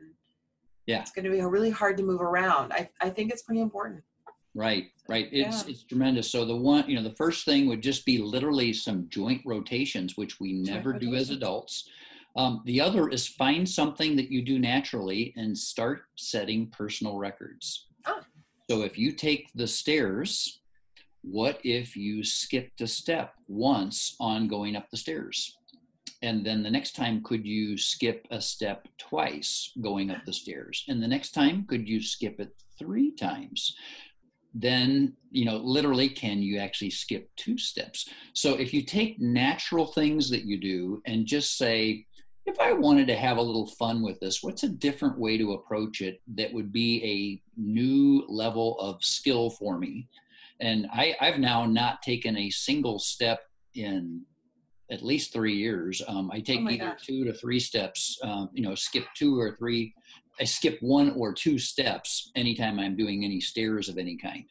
Yeah. 0.90 1.02
it's 1.02 1.12
going 1.12 1.26
to 1.26 1.32
be 1.32 1.42
really 1.42 1.70
hard 1.70 1.98
to 1.98 2.04
move 2.04 2.22
around 2.22 2.74
i, 2.74 2.90
I 3.00 3.10
think 3.10 3.32
it's 3.32 3.44
pretty 3.44 3.62
important 3.62 4.04
Right, 4.56 4.88
right. 5.08 5.30
It's 5.32 5.64
Yeah. 5.64 5.72
it's 5.72 5.84
tremendous. 5.84 6.32
So 6.32 6.44
the 6.44 6.56
one, 6.56 6.90
you 6.90 6.96
know, 6.96 7.04
the 7.04 7.16
first 7.16 7.46
thing 7.46 7.68
would 7.68 7.82
just 7.82 8.06
be 8.06 8.18
literally 8.18 8.74
some 8.74 9.08
joint 9.10 9.42
rotations, 9.46 10.18
which 10.18 10.40
we 10.40 10.54
never 10.54 10.92
do 10.94 11.16
as 11.16 11.30
adults. 11.30 11.88
Um, 12.36 12.62
the 12.66 12.82
other 12.82 13.10
is 13.10 13.28
find 13.28 13.70
something 13.70 14.16
that 14.16 14.32
you 14.32 14.42
do 14.42 14.58
naturally 14.60 15.34
and 15.38 15.58
start 15.58 16.06
setting 16.16 16.68
personal 16.72 17.18
records. 17.18 17.88
Ah. 18.06 18.26
So 18.70 18.82
if 18.82 18.98
you 18.98 19.12
take 19.12 19.52
the 19.54 19.68
stairs, 19.68 20.62
what 21.22 21.60
if 21.64 21.96
you 21.96 22.24
skipped 22.24 22.82
a 22.82 22.88
step 22.88 23.36
once 23.48 24.16
on 24.20 24.48
going 24.48 24.76
up 24.76 24.90
the 24.90 24.98
stairs? 24.98 25.59
And 26.22 26.46
then 26.46 26.64
the 26.64 26.72
next 26.72 26.96
time, 26.96 27.24
could 27.24 27.46
you 27.46 27.78
skip 27.78 28.28
a 28.30 28.42
step 28.42 28.88
twice 28.98 29.72
going 29.82 30.12
up 30.12 30.26
the 30.26 30.34
stairs? 30.34 30.84
And 30.88 31.02
the 31.02 31.08
next 31.08 31.32
time, 31.32 31.66
could 31.66 31.88
you 31.88 32.02
skip 32.02 32.40
it 32.40 32.54
three 32.78 33.12
times? 33.16 33.74
then 34.54 35.14
you 35.30 35.46
know 35.46 35.58
literally 35.58 36.10
can 36.10 36.42
you 36.42 36.58
actually 36.58 36.90
skip 36.90 37.30
two 37.36 37.58
steps 37.58 38.10
so 38.34 38.56
if 38.56 38.74
you 38.74 38.82
take 38.82 39.20
natural 39.20 39.86
things 39.86 40.30
that 40.30 40.44
you 40.44 40.60
do 40.60 41.02
and 41.06 41.26
just 41.26 41.58
say 41.58 42.06
if 42.46 42.60
i 42.60 42.72
wanted 42.72 43.06
to 43.06 43.16
have 43.16 43.38
a 43.38 43.42
little 43.42 43.68
fun 43.68 44.02
with 44.02 44.20
this 44.20 44.42
what's 44.42 44.64
a 44.64 44.70
different 44.70 45.18
way 45.20 45.38
to 45.38 45.54
approach 45.54 46.02
it 46.02 46.20
that 46.28 46.52
would 46.52 46.72
be 46.72 47.04
a 47.04 47.62
new 47.62 48.26
level 48.28 48.80
of 48.80 49.04
skill 49.04 49.52
for 49.52 49.78
me 49.78 50.08
and 50.60 50.88
I, 50.92 51.16
i've 51.22 51.40
now 51.40 51.66
not 51.66 52.02
taken 52.02 52.36
a 52.36 52.50
single 52.50 52.98
step 52.98 53.42
in 53.76 54.26
at 54.92 55.04
least 55.04 55.32
three 55.34 55.56
years 55.56 56.02
um, 56.08 56.30
i 56.34 56.40
take 56.40 56.62
my 56.62 56.72
either 56.72 56.90
gosh. 56.92 57.06
two 57.06 57.24
to 57.26 57.34
three 57.34 57.60
steps 57.60 58.18
um, 58.24 58.50
you 58.54 58.62
know 58.64 58.76
skip 58.76 59.06
two 59.16 59.40
or 59.40 59.56
three 59.58 59.94
I 60.42 60.46
skip 60.46 60.78
one 60.80 61.12
or 61.18 61.34
two 61.34 61.60
steps 61.60 62.32
anytime 62.36 62.80
I'm 62.80 62.96
doing 62.96 63.26
any 63.26 63.42
stairs 63.42 63.90
of 63.90 63.98
any 63.98 64.16
kind. 64.16 64.46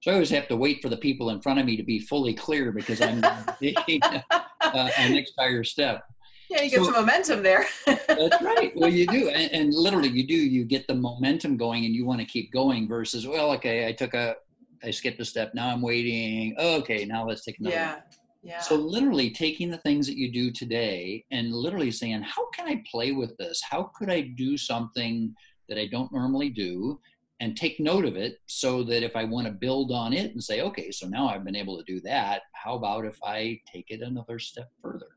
So 0.00 0.10
I 0.10 0.14
always 0.14 0.30
have 0.30 0.48
to 0.48 0.56
wait 0.56 0.80
for 0.80 0.88
the 0.88 0.96
people 0.96 1.28
in 1.30 1.42
front 1.42 1.58
of 1.60 1.66
me 1.66 1.76
to 1.76 1.82
be 1.82 1.98
fully 1.98 2.32
clear 2.32 2.72
because 2.72 3.02
I'm 3.02 3.22
taking 3.62 4.00
uh, 4.02 4.88
an 4.96 5.16
entire 5.16 5.62
step. 5.62 6.02
yeah 6.48 6.62
you 6.62 6.70
get 6.70 6.78
So- 6.78 6.84
some 6.86 6.94
momentum 6.94 7.42
there 7.42 7.66
That's 7.86 8.40
right. 8.42 8.72
Well, 8.74 8.88
you 8.90 9.06
do, 9.06 9.28
and, 9.28 9.52
and 9.52 9.74
literally, 9.74 10.08
you 10.08 10.26
do. 10.26 10.34
You 10.34 10.64
get 10.64 10.86
the 10.86 10.94
momentum 10.94 11.56
going, 11.58 11.84
and 11.84 11.94
you 11.94 12.06
want 12.06 12.20
to 12.20 12.26
keep 12.26 12.50
going. 12.52 12.88
Versus, 12.88 13.26
well, 13.26 13.50
okay, 13.52 13.86
I 13.86 13.92
took 13.92 14.14
a, 14.14 14.36
I 14.82 14.90
skipped 14.92 15.20
a 15.20 15.24
step. 15.26 15.52
Now 15.54 15.68
I'm 15.68 15.82
waiting. 15.82 16.54
Okay, 16.58 17.04
now 17.04 17.26
let's 17.26 17.44
take 17.44 17.58
another. 17.58 17.76
one. 17.76 18.02
Yeah 18.44 18.60
So 18.60 18.74
literally 18.76 19.30
taking 19.30 19.70
the 19.70 19.78
things 19.78 20.06
that 20.06 20.16
you 20.16 20.30
do 20.30 20.50
today 20.50 21.24
and 21.30 21.52
literally 21.52 21.90
saying, 21.90 22.22
how 22.22 22.44
can 22.50 22.66
I 22.68 22.82
play 22.90 23.12
with 23.12 23.36
this? 23.38 23.62
How 23.68 23.90
could 23.96 24.10
I 24.10 24.20
do 24.20 24.56
something 24.56 25.34
that 25.68 25.78
I 25.78 25.86
don't 25.86 26.12
normally 26.12 26.50
do? 26.50 27.00
And 27.40 27.56
take 27.56 27.80
note 27.80 28.04
of 28.04 28.16
it 28.16 28.38
so 28.46 28.82
that 28.84 29.02
if 29.02 29.16
I 29.16 29.24
want 29.24 29.46
to 29.46 29.52
build 29.52 29.90
on 29.92 30.12
it 30.12 30.30
and 30.32 30.42
say, 30.42 30.60
okay, 30.60 30.90
so 30.90 31.08
now 31.08 31.28
I've 31.28 31.44
been 31.44 31.56
able 31.56 31.76
to 31.78 31.84
do 31.84 32.00
that. 32.02 32.42
How 32.52 32.74
about 32.76 33.04
if 33.06 33.18
I 33.24 33.60
take 33.70 33.86
it 33.88 34.00
another 34.02 34.38
step 34.38 34.70
further? 34.82 35.08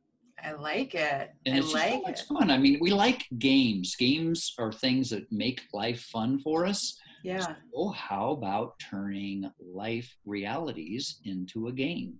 i 0.43 0.51
like 0.51 0.93
it 0.93 1.33
And 1.45 1.55
i 1.55 1.57
it's 1.57 1.71
just 1.71 1.73
like 1.73 2.03
much 2.03 2.19
it 2.21 2.27
fun. 2.27 2.51
I 2.51 2.57
mean, 2.57 2.77
we 2.79 2.91
like 2.91 3.25
games. 3.39 3.95
Games 3.95 4.53
are 4.59 4.71
things 4.71 5.09
that 5.09 5.31
make 5.31 5.61
life 5.73 6.01
fun 6.15 6.39
for 6.39 6.65
us. 6.65 6.97
yeah 7.23 7.55
So 7.73 7.89
how 7.89 8.31
about 8.31 8.77
turning 8.79 9.49
life 9.59 10.09
realities 10.25 11.19
into 11.25 11.67
a 11.67 11.73
game? 11.85 12.11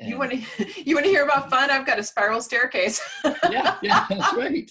You 0.00 0.18
want 0.18 0.30
to 0.32 0.38
you 0.84 0.94
want 0.94 1.04
to 1.04 1.10
hear 1.10 1.24
about 1.24 1.50
fun 1.50 1.70
i've 1.70 1.86
got 1.86 1.98
a 1.98 2.02
spiral 2.02 2.40
staircase 2.40 3.00
yeah, 3.50 3.76
yeah, 3.82 4.06
that's 4.08 4.34
right. 4.34 4.70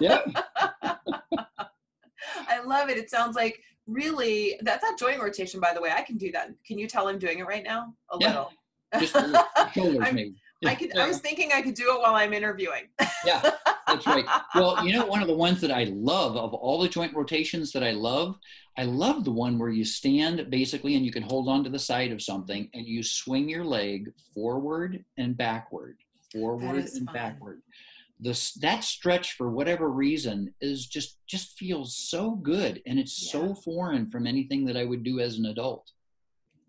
Yep. 0.00 0.36
I 2.48 2.60
love 2.64 2.88
it. 2.88 2.96
It 2.96 3.10
sounds 3.10 3.34
like 3.36 3.60
really 3.86 4.56
that 4.62 4.80
that 4.80 4.96
joint 4.98 5.20
rotation. 5.20 5.60
By 5.60 5.74
the 5.74 5.80
way, 5.80 5.90
I 5.92 6.02
can 6.02 6.16
do 6.16 6.30
that. 6.32 6.50
Can 6.66 6.78
you 6.78 6.86
tell 6.86 7.08
I'm 7.08 7.18
doing 7.18 7.38
it 7.40 7.46
right 7.46 7.64
now? 7.64 7.94
A 8.12 8.18
Yeah. 8.20 8.28
little. 8.28 8.52
Just 9.00 9.16
shoulders 9.74 10.12
maybe. 10.12 10.34
I 10.64 10.74
could. 10.76 10.96
I 10.96 11.08
was 11.08 11.18
thinking 11.18 11.50
I 11.52 11.62
could 11.62 11.74
do 11.74 11.92
it 11.94 12.00
while 12.00 12.14
I'm 12.14 12.32
interviewing. 12.32 12.84
yeah, 13.26 13.50
that's 13.86 14.06
right. 14.06 14.24
Well, 14.54 14.86
you 14.86 14.92
know, 14.92 15.06
one 15.06 15.22
of 15.22 15.28
the 15.28 15.34
ones 15.34 15.60
that 15.62 15.72
I 15.72 15.84
love 15.84 16.36
of 16.36 16.54
all 16.54 16.80
the 16.80 16.88
joint 16.88 17.14
rotations 17.14 17.72
that 17.72 17.82
I 17.82 17.90
love, 17.92 18.36
I 18.76 18.84
love 18.84 19.24
the 19.24 19.30
one 19.32 19.58
where 19.58 19.68
you 19.68 19.84
stand 19.84 20.48
basically 20.50 20.94
and 20.96 21.04
you 21.04 21.12
can 21.12 21.22
hold 21.22 21.48
on 21.48 21.62
to 21.64 21.70
the 21.70 21.78
side 21.78 22.10
of 22.10 22.22
something 22.22 22.70
and 22.72 22.86
you 22.86 23.02
swing 23.02 23.48
your 23.48 23.64
leg 23.64 24.12
forward 24.34 25.04
and 25.18 25.36
backward, 25.36 25.98
forward 26.32 26.76
and 26.76 27.06
fun. 27.06 27.14
backward. 27.14 27.62
This 28.18 28.52
that 28.54 28.84
stretch 28.84 29.32
for 29.32 29.50
whatever 29.50 29.90
reason 29.90 30.54
is 30.60 30.86
just 30.86 31.18
just 31.26 31.58
feels 31.58 31.96
so 31.96 32.30
good 32.30 32.80
and 32.86 32.98
it's 32.98 33.20
Yeah. 33.26 33.32
so 33.32 33.54
foreign 33.54 34.10
from 34.10 34.26
anything 34.26 34.64
that 34.66 34.76
I 34.76 34.84
would 34.84 35.02
do 35.02 35.20
as 35.20 35.38
an 35.38 35.46
adult. 35.46 35.90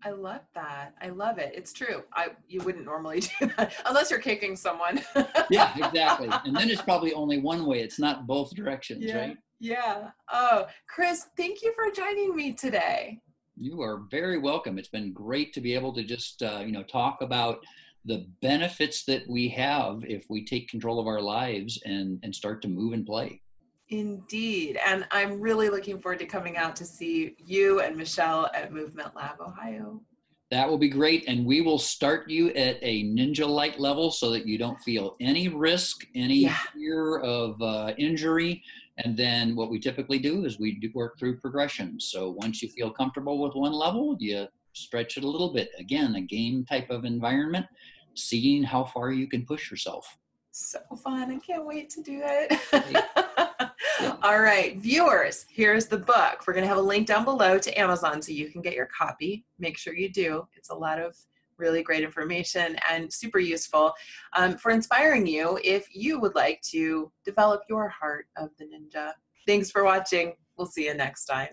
I 0.06 0.10
love 0.10 0.42
that. 0.54 0.92
I 1.00 1.08
love 1.08 1.38
it. 1.38 1.52
It's 1.56 1.72
true. 1.72 2.02
I 2.12 2.30
you 2.48 2.60
wouldn't 2.60 2.84
normally 2.84 3.20
do 3.40 3.50
that 3.56 3.72
unless 3.86 4.10
you're 4.10 4.20
kicking 4.20 4.56
someone. 4.56 5.00
Yeah, 5.48 5.72
exactly. 5.76 6.28
and 6.44 6.54
then 6.54 6.68
it's 6.68 6.82
probably 6.82 7.14
only 7.14 7.38
one 7.38 7.64
way. 7.64 7.80
It's 7.80 7.98
not 7.98 8.26
both 8.26 8.54
directions, 8.54 9.04
yeah. 9.04 9.16
right? 9.18 9.36
Yeah. 9.64 10.10
Oh, 10.30 10.66
Chris, 10.94 11.28
thank 11.38 11.62
you 11.62 11.72
for 11.74 11.90
joining 11.90 12.36
me 12.36 12.52
today. 12.52 13.18
You 13.56 13.80
are 13.80 14.02
very 14.10 14.36
welcome. 14.36 14.78
It's 14.78 14.88
been 14.88 15.10
great 15.14 15.54
to 15.54 15.62
be 15.62 15.74
able 15.74 15.94
to 15.94 16.04
just 16.04 16.42
uh, 16.42 16.62
you 16.66 16.72
know 16.72 16.82
talk 16.82 17.22
about 17.22 17.60
the 18.04 18.26
benefits 18.42 19.04
that 19.06 19.22
we 19.26 19.48
have 19.48 20.04
if 20.04 20.26
we 20.28 20.44
take 20.44 20.68
control 20.68 21.00
of 21.00 21.06
our 21.06 21.22
lives 21.22 21.80
and 21.86 22.18
and 22.22 22.34
start 22.34 22.60
to 22.62 22.68
move 22.68 22.92
and 22.92 23.06
play. 23.06 23.40
Indeed. 23.88 24.78
And 24.84 25.06
I'm 25.10 25.40
really 25.40 25.70
looking 25.70 25.98
forward 25.98 26.18
to 26.18 26.26
coming 26.26 26.58
out 26.58 26.76
to 26.76 26.84
see 26.84 27.34
you 27.38 27.80
and 27.80 27.96
Michelle 27.96 28.50
at 28.54 28.70
Movement 28.70 29.16
Lab 29.16 29.40
Ohio. 29.40 30.02
That 30.50 30.68
will 30.68 30.78
be 30.78 30.90
great. 30.90 31.24
And 31.26 31.46
we 31.46 31.62
will 31.62 31.78
start 31.78 32.28
you 32.28 32.50
at 32.50 32.76
a 32.82 33.04
ninja 33.04 33.48
light 33.48 33.80
level 33.80 34.10
so 34.10 34.30
that 34.30 34.46
you 34.46 34.58
don't 34.58 34.78
feel 34.80 35.16
any 35.20 35.48
risk, 35.48 36.06
any 36.14 36.40
Yeah. 36.40 36.56
fear 36.74 37.18
of 37.20 37.60
uh, 37.62 37.94
injury. 37.96 38.62
And 38.98 39.16
then 39.16 39.56
what 39.56 39.70
we 39.70 39.80
typically 39.80 40.18
do 40.18 40.44
is 40.44 40.58
we 40.58 40.78
do 40.78 40.90
work 40.94 41.18
through 41.18 41.40
progression. 41.40 41.98
So 41.98 42.30
once 42.30 42.62
you 42.62 42.68
feel 42.68 42.90
comfortable 42.90 43.40
with 43.40 43.54
one 43.54 43.72
level, 43.72 44.16
you 44.20 44.46
stretch 44.72 45.16
it 45.16 45.24
a 45.24 45.28
little 45.28 45.52
bit. 45.52 45.70
Again, 45.78 46.14
a 46.14 46.20
game 46.20 46.64
type 46.64 46.90
of 46.90 47.04
environment, 47.04 47.66
seeing 48.14 48.62
how 48.62 48.84
far 48.84 49.10
you 49.10 49.26
can 49.26 49.44
push 49.44 49.70
yourself. 49.70 50.18
So 50.52 50.78
fun. 51.02 51.32
I 51.32 51.38
can't 51.38 51.66
wait 51.66 51.90
to 51.90 52.02
do 52.02 52.22
it. 52.22 53.72
All 54.22 54.40
right, 54.40 54.76
viewers, 54.76 55.46
here's 55.50 55.86
the 55.86 55.98
book. 55.98 56.44
We're 56.46 56.52
going 56.52 56.62
to 56.62 56.68
have 56.68 56.76
a 56.76 56.82
link 56.82 57.08
down 57.08 57.24
below 57.24 57.58
to 57.58 57.78
Amazon 57.78 58.22
so 58.22 58.30
you 58.30 58.48
can 58.48 58.62
get 58.62 58.74
your 58.74 58.86
copy. 58.86 59.44
Make 59.58 59.76
sure 59.76 59.94
you 59.94 60.10
do. 60.10 60.46
It's 60.56 60.70
a 60.70 60.74
lot 60.74 61.00
of 61.00 61.16
really 61.58 61.82
great 61.82 62.02
information 62.02 62.76
and 62.90 63.12
super 63.12 63.38
useful 63.38 63.92
um, 64.34 64.56
for 64.56 64.70
inspiring 64.70 65.26
you 65.26 65.58
if 65.64 65.86
you 65.94 66.20
would 66.20 66.34
like 66.34 66.60
to 66.70 67.10
develop 67.24 67.62
your 67.68 67.88
heart 67.88 68.26
of 68.36 68.50
the 68.58 68.64
ninja. 68.64 69.12
Thanks 69.46 69.70
for 69.70 69.84
watching. 69.84 70.34
We'll 70.56 70.66
see 70.66 70.86
you 70.86 70.94
next 70.94 71.26
time. 71.26 71.48